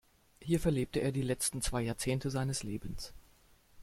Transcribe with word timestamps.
Hier 0.41 0.59
verlebte 0.59 0.99
er 0.99 1.11
die 1.11 1.21
letzten 1.21 1.61
zwei 1.61 1.83
Jahrzehnte 1.83 2.31
seines 2.31 2.63
Lebens. 2.63 3.13